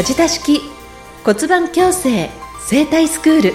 [0.00, 0.62] 梶田式
[1.26, 2.30] 骨盤矯正
[2.66, 3.52] 整体スクール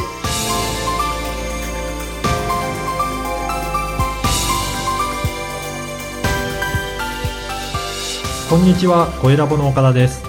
[8.47, 10.23] こんにちは、小ラボの岡田です。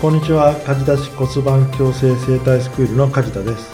[0.00, 3.70] こんにちは、梶田市骨盤矯正整体スクールの梶田です。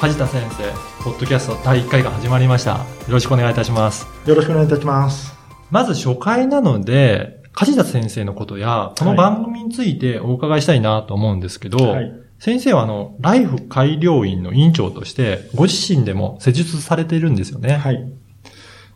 [0.00, 2.72] 梶田先生、ポッドキャスト第1回が始まりました。
[2.72, 4.08] よろしくお願いいたします。
[4.26, 5.32] よろしくお願いいたします。
[5.70, 17.76] まず初回なので、梶田先生のことや、この番組についてお伺いしたいなと思うんですけど、はい先生はあの、ライフ改良院の院長として、ご自身でも施術されているんですよね。
[17.78, 18.12] はい。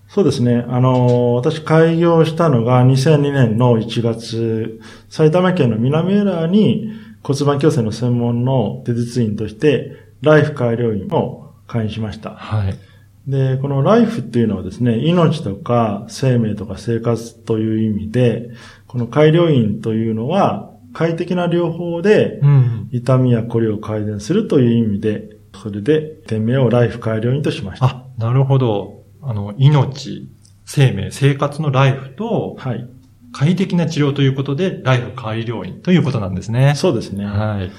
[0.09, 0.63] そうですね。
[0.69, 6.93] あの、私開業したのが2002年の1月、埼玉県の南浦和に
[7.23, 12.33] 骨盤矯正の専門の手術院として、ライフ改良院を開院しました。
[12.33, 12.90] はい。
[13.27, 18.51] で、このライフっていうのはですね、命とか生命とか生活という意味で、
[18.87, 22.89] この改良院というのは快適な療法でうん。
[22.93, 27.87] 痛みやこりを改善するという意味で、それで店名をライフ改良院としました。
[27.87, 29.05] あ、なるほど。
[29.23, 30.29] あの、命、
[30.65, 32.89] 生命、生活のライフと、はい。
[33.33, 36.75] 快適な治療ということで、ライフ改良院ということなんですね。
[36.75, 37.25] そうですね。
[37.25, 37.71] はい。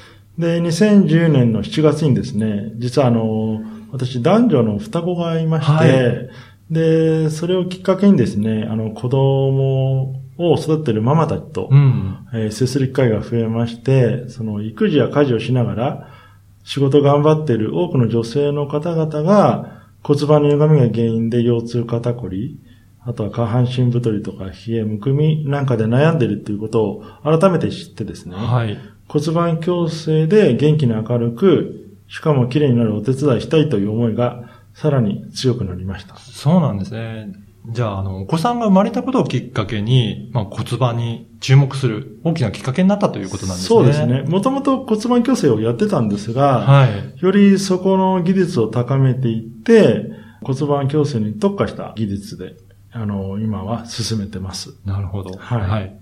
[0.41, 3.61] で、2010年の7月にですね、実はあの、
[3.91, 6.29] 私男女の双子がいまして、はい
[6.71, 12.25] で、それをきっかけにですね、あの、子供を育てるママたちと、うん。
[12.33, 16.09] えー接する機会が増えまして、その育児や家事をしながら、
[16.63, 22.57] 仕事頑張っている多くの女性の方々が骨盤の歪みが原因で腰痛、肩こり、
[23.03, 28.77] あとは下半身太りとか冷え、むくみなんかで悩んでいるということを改めて知ってですね、はい。
[29.09, 31.80] 骨盤矯正で元気に明るく、
[32.11, 36.17] しかも綺麗になるお手伝いしたいという思いがさらに強くなりました。
[36.17, 37.33] そうなんですね。
[37.69, 43.67] じゃあ、あの、お子さんが生まれたことをきっかけに、まあ、骨盤に注目する大きなきっかけになったということなんですね。
[43.67, 44.05] そうです。
[44.05, 44.23] ね。
[44.23, 47.23] もともと骨盤矯正をやってたんですが、はい。
[47.23, 50.11] よりそこの技術を高めていって、
[50.41, 52.55] 骨盤矯正に特化した技術で、
[52.91, 54.73] あの、今は進めてます。
[54.83, 55.37] なるほど。
[55.37, 55.97] はいはい。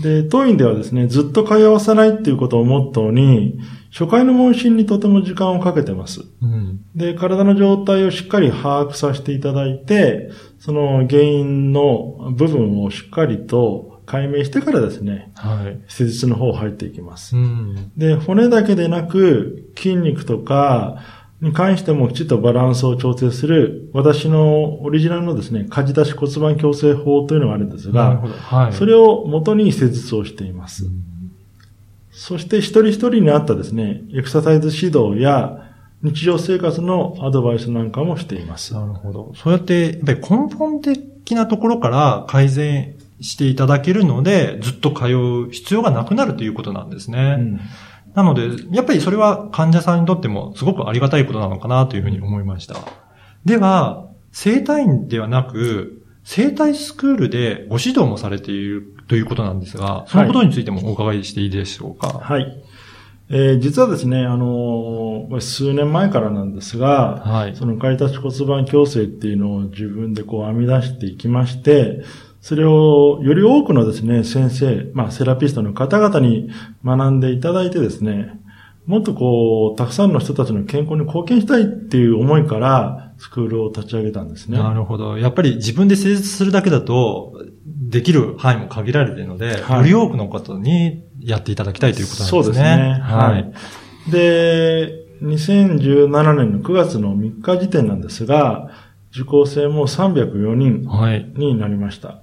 [0.00, 3.58] で、当院ではですね、ずっと通わさないっていうことをモットーに、
[3.90, 6.22] 初回の問診にとても時間をかけてます。
[6.40, 6.80] うん。
[6.94, 15.80] で、体の状態をしっかり把握させていただいて、その原因の部分をしっかりと解明してからですね、はい。
[15.88, 17.40] 施術の方入っていきますう。
[17.40, 17.92] ん。
[17.96, 20.96] で、骨だけでなく、筋肉とか
[21.42, 28.20] に関してもきちっとバランスを調整する、私のオリジナルのですね、舵出し骨盤矯正法というのがあるんですが。
[28.20, 28.72] はい。
[28.72, 30.88] それを元に施術をしています。
[32.12, 35.68] そして一人一人に合ったですね、エクササイズ指導や
[36.02, 38.74] 日常生活のアドバイスなんかもしています。
[38.74, 39.32] なるほど。
[39.34, 47.36] そうやって、やっぱり根本的なところから改善していただけるので、ずっと通う必要がなくなるということなんですね。
[47.40, 47.60] うん
[48.14, 52.76] なので、やっぱりそれは患者さんにとってもすごくありがたいことなのかなというふうに思いました。
[53.44, 62.20] では、生体院ではなく、生体スクールでご指導もされているということなんですが、そのことについてもお伺いしていいでしょうか？
[62.22, 62.62] はい。
[63.28, 67.56] えー実はですね、あのー数年前からなんですが、はい。
[67.56, 72.02] その買い立ち骨盤矯正っていうのを自分でこう編み出していきまして、
[72.42, 76.50] それをより多くのですね、先生、まあセラピストの方々に
[76.84, 78.38] 学んでいただいてですね、
[78.84, 84.58] もっとこう、たくさんの人たちの健康に貢献したいっていう思いから、スクールを立ち上げたんですね。
[84.58, 85.18] なるほど。
[85.18, 87.32] やっぱり自分で施術するだけだと、
[87.64, 92.42] できる範囲も限られているので、はいより多くの方にやっていただきたいということなんですね。
[92.42, 93.52] そうですねははい
[94.08, 94.10] い。
[94.10, 98.70] で、2017年の9月の3日時点なんですが、
[99.12, 101.30] 受講生も304人はい。
[101.36, 102.22] になりました。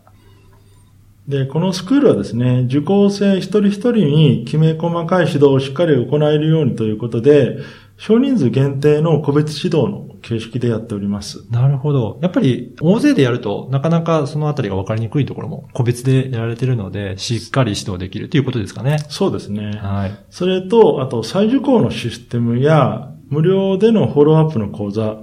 [1.29, 7.59] で、このスクールはですね、受講生一人一人にきめ細かい指導をしっかり行えるようにということで、
[7.97, 11.45] 少人数限定の個別指導の形式でやっております。
[11.51, 12.17] なるほど。
[12.23, 18.97] やっぱり大勢でやると、なかなかそのあたりが分かりにくいところも個別でやられているので、しっかり指導できるということですかね。
[19.09, 19.79] そうですね。
[19.79, 20.11] はい。
[20.31, 25.17] それと、あと再受講のシステムや、無料でのフォローアップの講座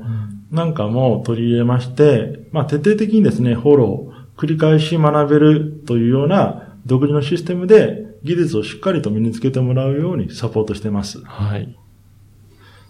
[0.52, 11.22] なんかも取り入れまして、まあ徹底的にですね、フォロー、繰り返し学べるというような独自のシステムで技術をしっかりと身につけてもらうようにサポートしてます。
[11.24, 11.76] はい。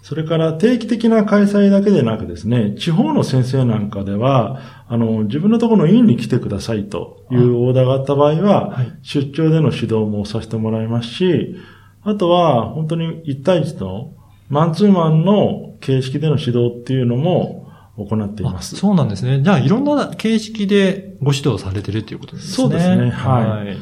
[0.03, 11.57] それから定期的な開催だけでなくですね、地方の先生なんかでは、あの、自分のところの院に来てくださいというオーダーがあった場合は、はい出張での指導もさせてもらいますし、
[12.03, 14.13] あとは本当に1対1の
[14.49, 17.66] マンツーマンの形式での指導っていうのも
[17.97, 18.77] 行っていあます。
[18.77, 19.43] そうなんですね。
[19.43, 22.55] じゃあ、いろんな形式でご指導されてるっていうことですね。
[22.55, 23.77] そうですねはいはい。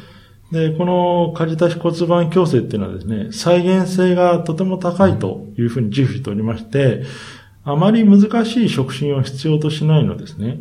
[0.52, 7.02] で、この梶田骨盤矯正っていうのはですね、再現性がとても高いというふうに自負しておりまして、
[7.64, 10.60] あまり難しい触診を必要としないのですね。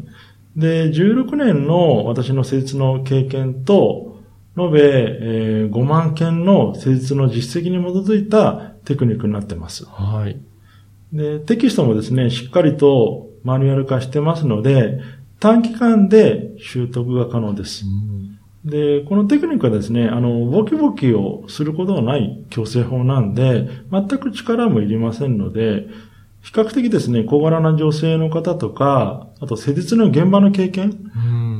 [0.55, 4.13] で、16年の私の施術の経験と、
[4.55, 9.85] 延べ、えー5万件の施術の実績に基づいたテクニックになってます。
[9.85, 10.39] はい。
[11.11, 14.99] で、テキストもですね、しっかりとマニュアル化してますので、
[15.39, 17.83] 短期間で習得が可能です。
[18.65, 25.87] で、このテクニックはですね、あの、ボキボキをすることがない矯正法なんで、全く力もいりませんので、
[26.41, 31.11] 比較的ですね、小柄な女性の方とか、あと施術の現場の経験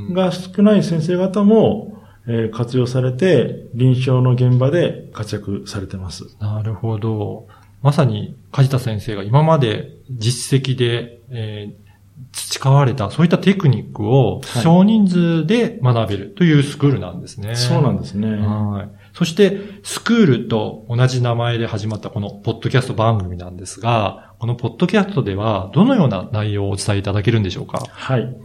[0.07, 0.13] うん。
[0.13, 1.89] が少ない先生方も、
[2.25, 6.38] えー活用されて、臨床の現場で活躍されてます。
[6.39, 7.47] なるほど。
[7.83, 11.83] まさに、梶田先生が今まで実績で、えー
[12.31, 17.56] 培われた、そういったテクニックをはい少人数で学べるというスクールなんですね。
[17.56, 18.27] そうなんですね。
[18.38, 18.89] はい。
[19.13, 27.83] そして、スクールと同じ名前で始まったこのポッドキャスト番組なんですが、このポッドキャストではどのような内容をお伝えいただけるんでしょうか？
[27.89, 28.35] はい。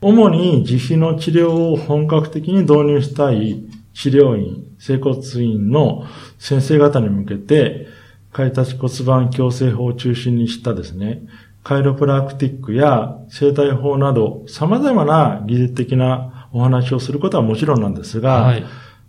[0.00, 6.06] 主に自費の治療を本格的に導入したい治療院、整骨院の
[6.38, 7.86] 先生方に向けて、
[8.32, 11.22] 開達骨盤矯正法を中心にしたですね、
[11.62, 18.64] カイロプラクティックや生体法など様々な技術的なお話をすることはもちろんなんですが、はい。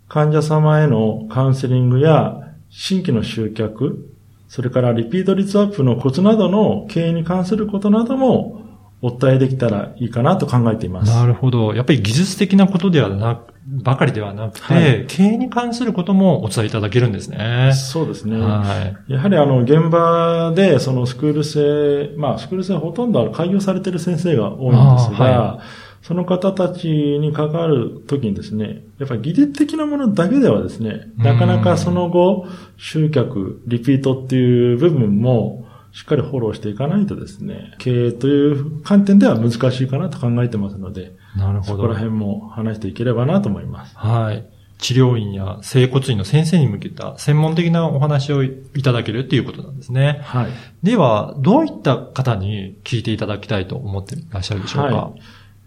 [0.08, 4.10] 患者様へのカウンセリングや新規の集客、
[4.48, 8.63] それからリピート率アップのコツなどの経営に関することなども
[9.06, 11.12] お伝えできたらいいかなと考えています。
[11.12, 11.74] なるほど。
[11.74, 17.72] やっぱり技術的なことではなく、ばかりではなくて、はい経営に関することもお伝えいただけるんですね。
[17.74, 18.40] そうですね。
[18.40, 19.12] はい。
[19.12, 25.60] やはりあの、現場で、そのスクール生、まあ、スクール生ほとんどは開業されている先生が多いんですが、は
[26.00, 32.46] その方たちに関わるときにですね、やっぱり技術的なものだけではですね、なかなかその後、
[32.78, 35.63] 集客、リピートっていう部分も、
[35.94, 41.72] しっかりフォローしていかないとですね、経営という観点では難しいかなと考えてますので、なるほど。
[41.74, 43.96] そこら辺も話していければなと思います。
[43.96, 44.44] はい。
[44.78, 48.52] 治療院や整骨院の先生に向けた専門的なお話をい
[48.82, 50.18] ただけるっていうことなんですね。
[50.24, 50.50] はい。
[50.82, 55.20] では、どういった方に聞いていただきたいと思っていらっしゃるでしょうか、はい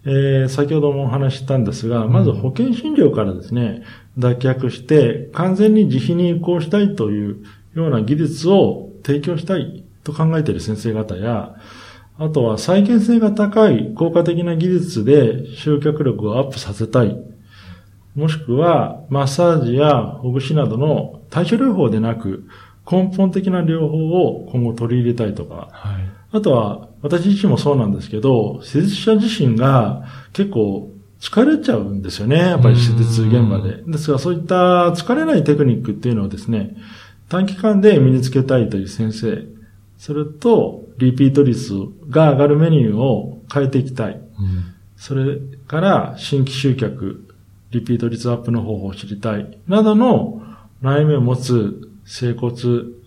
[0.04, 3.82] えー先ほどもお話ししたんですが、まず保険診療からですね、
[4.18, 7.44] 脱却して完全に自費に移行したいという
[7.74, 11.54] ような技術を提供したいと考えている先生方や、
[12.18, 17.16] あとは再現性が高い効果的な技術で集客力をアップさせたい。
[18.14, 22.48] もしくは、マッサージやほぐしなどの対処療法でなく、
[22.90, 26.08] 根本的な療法を今後取り入れたいとか、はい。
[26.32, 30.90] あとは、私自身もそうなんですけど、施術者自身が結構
[31.20, 32.38] 疲れちゃうんですよね。
[32.38, 33.82] やっぱり施術現場で。
[33.86, 36.76] ですが、そういった疲れないテクニックっていうのをですね、
[37.28, 39.44] 短期間で身につけたいという先生、
[39.98, 41.72] それと、リピート率
[42.08, 44.14] が上がるメニューを変えていきたい。
[44.14, 47.24] うんそれから、新規集客、
[47.70, 49.58] リピート率アップの方法を知りたい。
[49.68, 50.42] などの
[50.82, 52.56] 悩みを持つ整骨、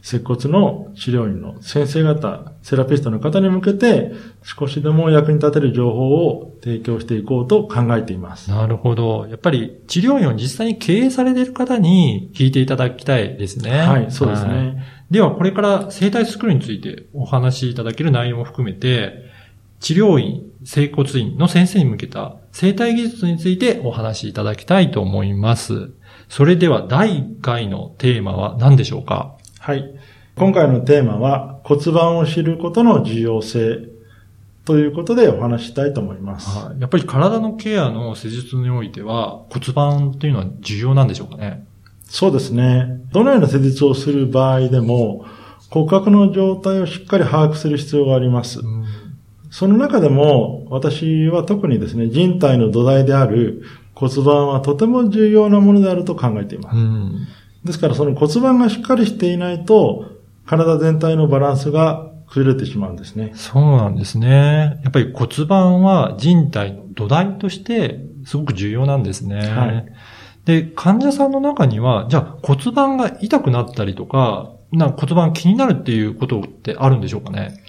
[0.02, 4.12] 接骨の治療院の先生方、セラピストの方に向けて、
[4.42, 8.50] 少しでも役に立てる情報を提供していこうと考えています。
[8.50, 9.28] なるほど。
[9.30, 13.78] やっぱり治療院を実際に経営されている方に聞いていただきたいですね。
[13.80, 14.84] はい、そうですはいね。
[15.12, 19.30] では、これから生体スクールについてお話しいただける内容も含めて、
[19.82, 25.92] 治療院、整骨院の先生に向けた生体技術についてお話しいただきたいと思います。
[26.30, 29.36] それでは第1回のテーマは何でしょうか？
[29.64, 29.94] はい。
[30.36, 33.90] 今回のテーマは骨盤を知ることの重要性
[34.66, 36.50] ということでお話ししたいと思います。
[36.58, 41.64] はいやっぱり体のケアの施術においては骨盤っていうのは重要なんでしょうかね？
[42.06, 43.02] そうですね。
[43.12, 45.26] どのような施術をする場合でも
[45.70, 48.62] 骨格の状態をしっかり把握する必要があります。
[49.52, 53.64] その中でも、私は特にですね、人体の土台である
[53.94, 56.78] 骨盤はとても重要なものであると考えています。
[56.78, 57.28] うん。
[57.64, 60.06] ですからその骨盤がしっかりしていないと、
[60.46, 63.32] 体全体のバランスが崩れてしまうんですね。
[63.36, 64.80] そうなんですね。
[64.84, 69.36] やっぱり骨盤は人体の土台としてすごく重要なんですね。
[69.50, 69.86] はい
[70.46, 77.61] で、患者さんの中には、じゃあ骨盤が痛くなったりとか、な骨盤気になるっていうことってあるんでしょうかね？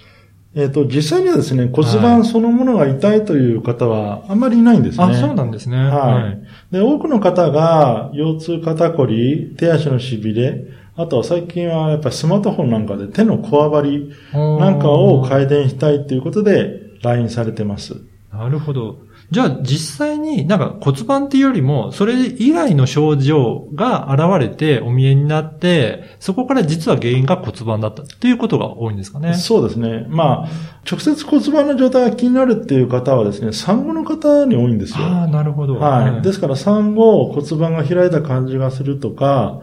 [0.55, 5.03] えっ、と、実際にはですね、骨盤そのものが痛いという方はあんまりいないんですね。
[5.03, 5.77] あ、そうなんですね。
[5.77, 6.29] は
[6.71, 6.73] い。
[6.73, 17.95] で、多くの方が、腰痛、肩こり、手足のしびれ、あとは最近はやっぱりスマートフォンなんかで手のこわばりなんかを改善したいということで来院されてます。
[18.31, 18.99] なるほど。
[19.31, 29.33] じゃあ実際になんか骨盤っていうよりも、それ以外の症状が現れてお見えになって、そこから実は原因が骨盤だったっていうことが多いんですかね。
[29.33, 30.05] そうですね。
[30.09, 30.49] まあ、
[30.89, 35.05] 直接骨盤の状態が気になるっていう方はですね、産後の方に多いんですよ。
[35.05, 35.75] ああ、なるほど。
[35.75, 36.21] はい。
[36.21, 39.61] ですから産後骨盤が開いた感じがするとか、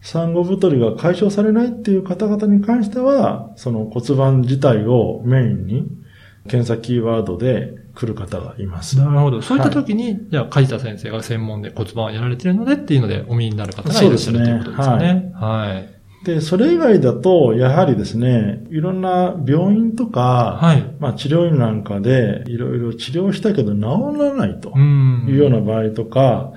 [0.00, 5.88] 産後太りが解消されないっていう方々に関しては、その骨盤自体をメインに
[6.48, 8.96] 検査キーワードで来る方がいます。
[8.96, 9.42] なるほど。
[9.42, 15.32] そういった時に、じゃあ、梶田先生が専門で骨盤をやられているのでっていうので、お見えになる方がいらっしゃるということですよね。
[15.34, 15.82] は
[16.22, 16.24] い。
[16.24, 20.94] で、それ以外だと、やはりですね、いろんな病院とか、はい。
[21.00, 23.80] まあ治療院なんかでいろいろ治療したけど治
[24.18, 25.26] らないとうん。
[25.28, 26.52] いうような場合とか、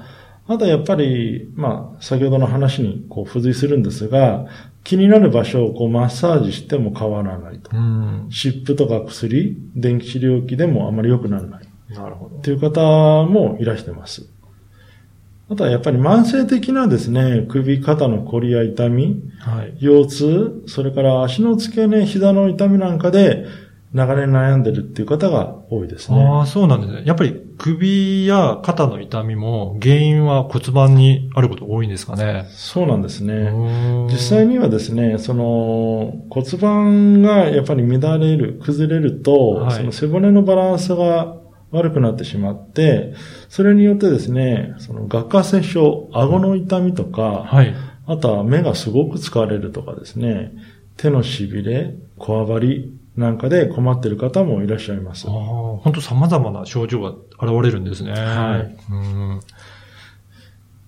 [0.48, 4.46] あとはやっぱり、まあ先ほどの話にこう付随するんですが、
[4.84, 7.76] 気になる場所をこうマッサージしても変わらないと。
[7.76, 8.28] うん。
[8.30, 11.68] 湿布とか薬、電気治療器でもあまり良くならない。
[11.90, 12.42] なるほどっ。
[12.42, 14.28] ていう方もいらしてます。
[15.50, 19.78] あとはやっぱり慢性的なですね、首、肩のこりや痛み、はい。
[19.82, 23.46] 腰痛、それから足の付け根、膝の痛みなんかで
[23.94, 26.24] 長年悩んでるっていう方が多いですね。
[26.24, 27.04] ああ、そうなんですね。
[27.06, 32.46] やっぱり首や肩の痛みも原因は骨盤にあること多いんですかね。
[32.52, 33.52] そうなんですね。
[34.10, 41.38] 実実際にはですね、その骨盤がやっぱり乱れる、崩れると、はいその背骨のバランスが
[41.72, 43.14] 悪くなってしまって、
[43.50, 47.74] それによってですね、その顎下接症、顎の痛みとか、はい。
[48.06, 50.52] あとは目がすごく疲れるとかですね、
[50.98, 55.34] 手のしびれ、こわばりなんかで困っている方もいらっしゃいますああ、。
[55.34, 58.12] 本当様々な症状が現れるんですね。
[58.12, 58.78] はい。
[58.92, 59.40] うん。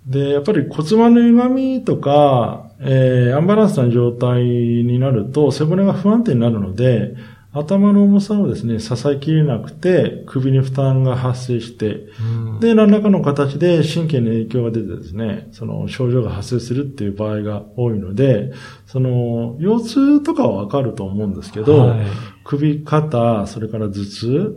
[0.07, 7.15] で、やっぱり骨盤の歪みとか、えー、アンバランスな状態になると背骨が不安定になるので、
[7.53, 18.53] 頭の重さをですね、支えきれなくて、首に負担が発生して、うんで、何らかの形で神経に影響が出てですね、その症状が発生するっていう場合が多いので、
[18.87, 22.05] その、腰痛とかはわかると思うんですけど、はい
[22.43, 24.55] 首、肩、それから頭痛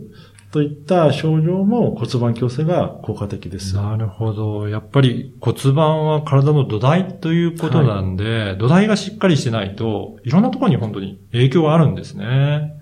[0.50, 3.76] といった症状も骨盤矯正が効果的です。
[3.76, 4.68] なるほど。
[4.68, 12.72] やっぱり骨盤は体の土台ということなんで、土台がしっかりしてないと、いろんなところに本当に影響があるんですね。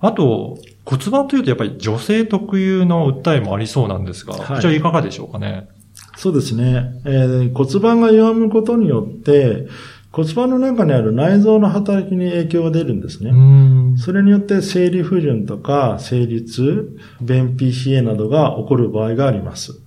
[0.00, 5.68] あと、骨盤というとやっぱり女性特有の訴えもありそうなんですが、はいこちらいかがでしょうかね？
[6.16, 7.00] そうですね。
[7.04, 9.66] えー骨盤が弱むことによって、
[10.10, 13.30] 骨盤の中にある内臓の働きに影響が出るんですね。
[13.30, 19.80] んそれによって生理不順とか生理痛、便秘冷えなどが起こる場合があります。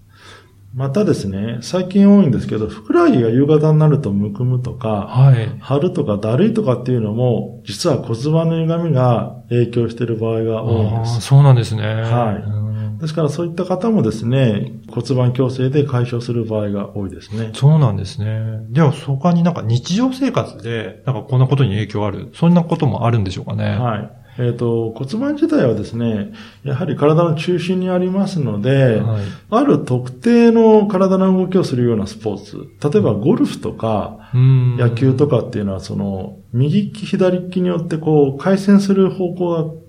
[0.74, 5.60] またですね、最近多いんですけど、ふくらはぎが夕方になるとむくむとか、はい。
[5.60, 11.22] 張るとかだるいとかっていうのも、実は骨盤の歪みが影響している場合が多いんです。
[11.22, 11.84] そうなんですね。
[11.84, 12.62] はいうん
[13.02, 17.50] ですからそういった方もですね、骨盤矯正で解消する場合が多いですね。
[17.56, 18.60] そうなんですね。
[18.70, 23.76] では、他になんか日常生活で、なんかこんなことに影響ある、そんなこともあるんでしょうかね。
[23.76, 24.21] はい。
[24.38, 26.34] えっ、と、骨盤自体はですね、
[26.64, 29.24] やはり体の中心にありますので、はい。
[29.50, 39.81] ある特定の体の動きをするようなスポーツ、例えばゴルフとかうん野球とかっていうのは、その、右利き左利きによってこう、回旋する方向が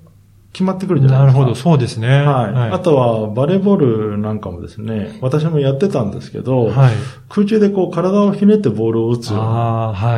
[0.53, 1.39] 決まってくるじゃなですか。
[1.39, 2.09] ないるほど、そうですね。
[2.09, 2.71] はい。
[2.71, 6.95] あとは、バレーボールなんかもですね、私もやってたんですけど、はい。
[7.29, 9.31] 空中でこう体をひねってボールを打つ。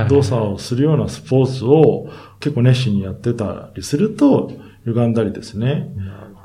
[0.09, 2.09] 動作をするようなスポーツを
[2.41, 4.51] 結構熱心にやってたりすると
[4.87, 5.89] 歪んだりですね。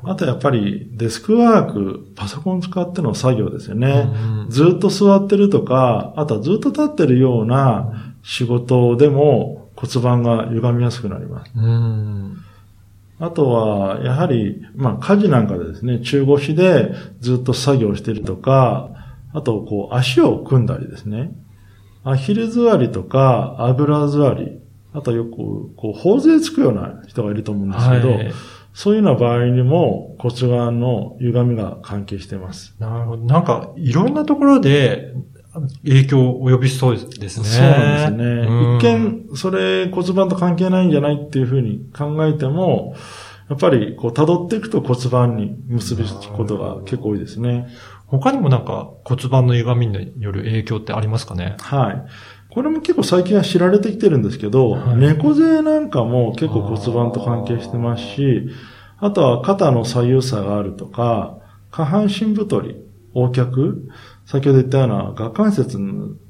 [0.02, 4.10] あとやっぱりデスクワーク、パソコン使っての作業ですよね。
[4.44, 11.52] うんずっと座ってるとか、あとはずっと立ってるような仕事でも骨盤が歪みやすくなります。
[11.54, 12.36] うん。
[13.20, 18.90] あとは、やはり、まあ、家事なんかでですね、中腰でずっと作業してるとか、
[19.34, 21.30] あと、こう、足を組んだりですね。
[22.02, 24.58] アヒル座りとか、あぐら座り、
[24.94, 25.30] あとよく、
[25.76, 28.32] こう、頬杖つくような人がいると思うんですけど、はい。
[28.72, 32.74] そういうような場合にも骨盤の歪みが関係しています。
[32.78, 33.24] なるほど。
[33.24, 35.12] なんか、いろんなところで
[35.84, 37.46] 影響を及びそうですね。
[37.46, 38.46] そうなんですね。
[38.48, 42.94] うん一見、それ骨盤と関係ないんじゃないっていうふうに考えても、
[43.48, 47.68] やっぱりこう辿っていくと骨盤に結びつくことが結構多いですね。
[48.06, 51.56] 他にもなんか骨盤の歪みによる影響ってありますかね？
[51.58, 52.04] はい。
[52.52, 58.50] これも結構最近は知られてきてるんですけど、はい猫背なんかも結構骨盤と関係してますし、
[58.98, 61.38] あとは肩の左右差があるとか、
[61.70, 62.76] 下半身太り、
[63.14, 63.88] 横脚、
[64.30, 65.76] 先ほど言ったような顎関節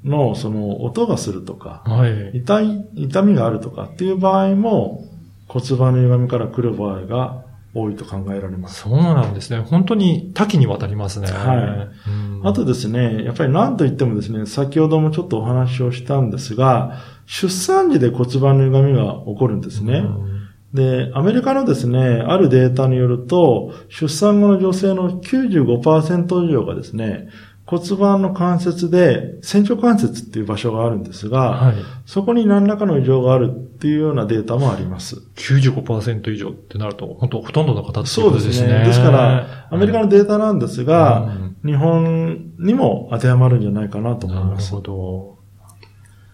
[0.04, 2.38] のその音がするとか、はい。
[2.38, 5.04] 痛い、痛みがあるとかっていう場合も
[5.48, 8.80] 骨盤の歪みから来る場合が多いと考えられます。
[8.80, 9.60] そうなんですね。
[9.60, 11.30] 本当に多岐にわたりますね。
[11.30, 19.98] はいうんあとですね、やっぱり何と言ってもですね、先ほどもちょっとお話をしたんですが、出産時で骨盤の歪みが起こるんですね。
[19.98, 20.40] うん
[20.72, 27.28] で、アメリカのですね、あるデータによると、出産後の女性の95%以上がですね、
[27.70, 31.74] 骨盤の関節で、仙腸関節っていう場所があるんですが、はい。
[32.04, 35.22] そこに何らかの異常があるっていうようなデータもあります。
[35.36, 38.78] 95%以上ってなると、本当ほとんどの方っていうそうでことですすね。
[38.80, 38.84] ね。
[38.86, 45.36] ですから、アメリカのデータなんですが、うん日本にも当てはまるんじゃないかなと思いますなるほ。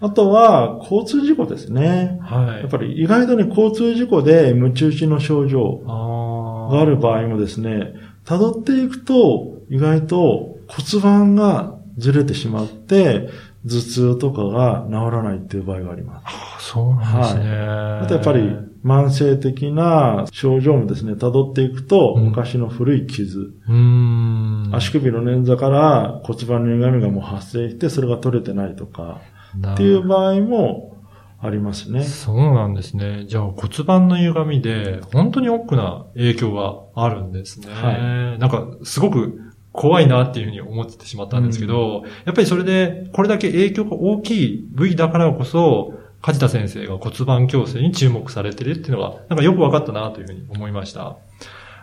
[0.00, 0.07] ど。
[0.07, 2.21] あとは、交通事故ですね。
[2.23, 2.61] はい。
[2.61, 13.28] やっぱり意外とね、交通事故でムチ打ちの症状あがある場合もですね、辿っていくと、意外と骨盤がずれてしまって、
[13.64, 16.25] 頭痛とかが治らないっていう場合があります。
[16.26, 17.50] あそうなんですね。
[17.50, 18.50] あとやっぱり
[18.85, 24.70] 慢性的な症状もですね、辿っていくと、うん昔の古い傷、うーん。
[24.73, 29.20] 足首の捻挫から骨盤の歪みがもう発生して、それが取れてないとか、
[29.58, 30.96] なっていう場合も
[31.40, 32.04] ありますね。
[32.04, 33.25] そうなんですね。
[33.26, 37.68] じゃあ骨盤の歪みで、本当に大きな影響があるんですね。
[37.68, 39.40] はなんか、すごく
[39.76, 45.92] 怖いなっていうふうに思ってしまったんですけど、やっぱりそれで、これだけ影響が大きい部位だからこそ、
[46.23, 51.16] 梶田先生が骨盤矯正に注目されてるっていうのが、なんかよく分かったなというふうに思いました。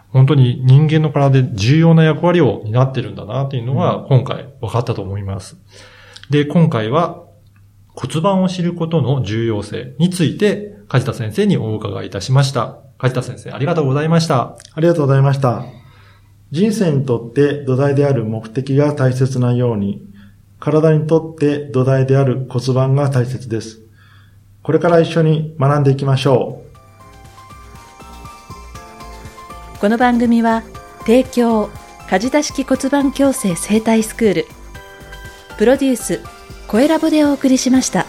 [0.09, 5.57] 本当に人間の体で重要な役割を担ってるんだなっていうのが今回分かったと思います。
[6.29, 7.23] で、今回は
[7.95, 12.77] 骨盤を知ることの重要性について、梶田先生にお伺いいたしました。
[12.97, 14.57] 梶田先生、ありがとうございました。
[14.73, 15.82] ありがとうございました。
[16.53, 20.07] 人生にとって土台である目的が大切なように、
[20.59, 23.81] 体にとって土台である骨盤が大切です。
[24.61, 26.61] これから一緒に学んでいきましょ
[29.73, 29.79] う。
[29.79, 30.61] この番組は
[30.99, 31.71] 提供
[32.07, 34.45] 梶田式骨盤矯正整体スクール
[35.57, 36.21] プロデュース
[36.67, 38.05] 小ラボでお送りしました。